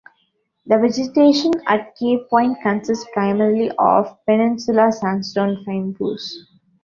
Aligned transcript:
The 0.65 0.79
vegetation 0.79 1.51
at 1.67 1.95
Cape 1.95 2.27
Point 2.27 2.57
consists 2.63 3.05
primarily 3.13 3.69
of 3.77 4.17
Peninsula 4.25 4.91
Sandstone 4.91 5.63
Fynbos. 5.63 6.23